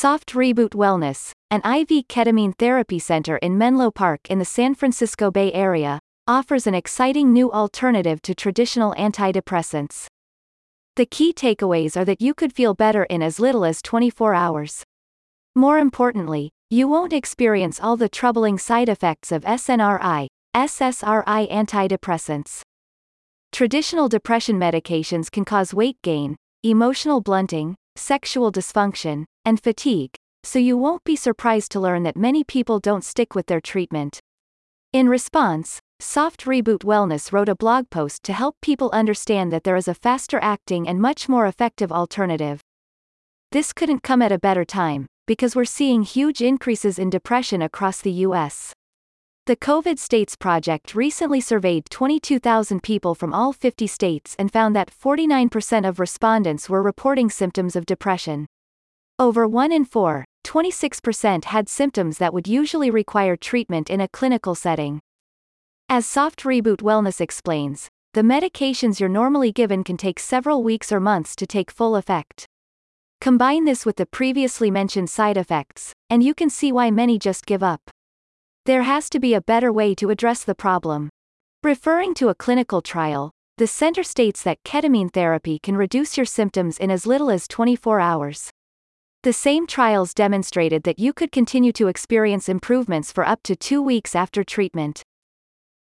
[0.00, 5.28] Soft Reboot Wellness, an IV ketamine therapy center in Menlo Park in the San Francisco
[5.32, 10.06] Bay Area, offers an exciting new alternative to traditional antidepressants.
[10.94, 14.84] The key takeaways are that you could feel better in as little as 24 hours.
[15.56, 22.60] More importantly, you won't experience all the troubling side effects of SNRI, SSRI antidepressants.
[23.50, 30.76] Traditional depression medications can cause weight gain, emotional blunting, sexual dysfunction, and fatigue, so you
[30.76, 34.20] won't be surprised to learn that many people don't stick with their treatment.
[34.92, 39.76] In response, Soft Reboot Wellness wrote a blog post to help people understand that there
[39.76, 42.60] is a faster acting and much more effective alternative.
[43.50, 48.02] This couldn't come at a better time, because we're seeing huge increases in depression across
[48.02, 48.74] the U.S.
[49.46, 54.92] The COVID States Project recently surveyed 22,000 people from all 50 states and found that
[54.92, 58.46] 49% of respondents were reporting symptoms of depression.
[59.20, 64.54] Over 1 in 4, 26% had symptoms that would usually require treatment in a clinical
[64.54, 65.00] setting.
[65.88, 71.00] As Soft Reboot Wellness explains, the medications you're normally given can take several weeks or
[71.00, 72.46] months to take full effect.
[73.20, 77.44] Combine this with the previously mentioned side effects, and you can see why many just
[77.44, 77.90] give up.
[78.66, 81.10] There has to be a better way to address the problem.
[81.64, 86.78] Referring to a clinical trial, the center states that ketamine therapy can reduce your symptoms
[86.78, 88.52] in as little as 24 hours.
[89.24, 93.82] The same trials demonstrated that you could continue to experience improvements for up to two
[93.82, 95.02] weeks after treatment.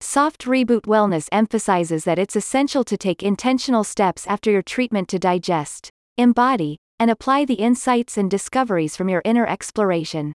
[0.00, 5.18] Soft Reboot Wellness emphasizes that it's essential to take intentional steps after your treatment to
[5.18, 10.32] digest, embody, and apply the insights and discoveries from your inner exploration.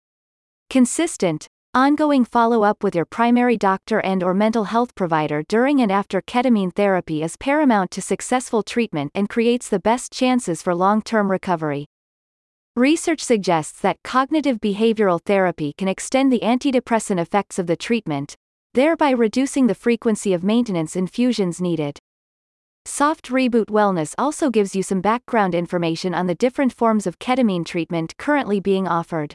[0.70, 6.22] Consistent, ongoing follow-up with your primary doctor and or mental health provider during and after
[6.22, 11.86] ketamine therapy is paramount to successful treatment and creates the best chances for long-term recovery.
[12.78, 18.38] Research suggests that cognitive behavioral therapy can extend the antidepressant effects of the treatment,
[18.74, 22.00] thereby reducing the frequency of maintenance infusions needed.
[22.86, 27.66] Soft Reboot Wellness also gives you some background information on the different forms of ketamine
[27.66, 29.34] treatment currently being offered.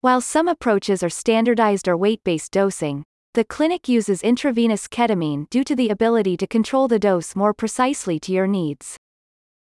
[0.00, 3.04] While some approaches are standardized or weight based dosing,
[3.34, 8.18] the clinic uses intravenous ketamine due to the ability to control the dose more precisely
[8.18, 8.96] to your needs.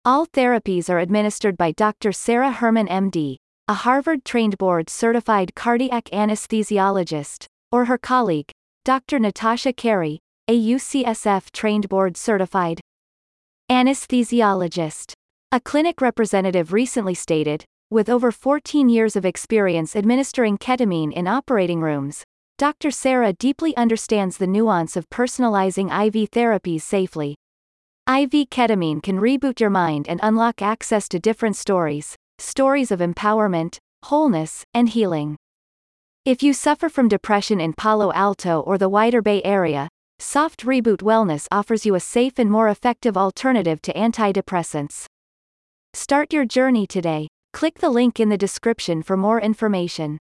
[0.03, 2.12] All therapies are administered by Dr.
[2.12, 3.35] Sarah Herman MD,
[3.67, 8.50] a Harvard-trained board-certified cardiac anesthesiologist, or her colleague,
[8.84, 9.19] Dr.
[9.19, 10.17] Natasha Carey,
[10.47, 12.81] a UCSF-trained board-certified
[13.69, 15.13] anesthesiologist.
[15.51, 21.79] A clinic representative recently stated, with over 14 years of experience administering ketamine in operating
[21.79, 22.23] rooms,
[22.57, 22.89] Dr.
[22.89, 27.35] Sarah deeply understands the nuance of personalizing IV therapies safely.
[28.07, 33.78] IV ketamine can reboot your mind and unlock access to different stories, stories of empowerment,
[34.03, 35.38] wholeness, and healing.
[36.25, 39.88] If you suffer from depression in Palo Alto or the wider Bay Area,
[40.19, 45.06] Soft Reboot Wellness offers you a safe and more effective alternative to antidepressants.
[45.94, 47.28] Start your journey today.
[47.53, 50.18] Click the link in the description for more information.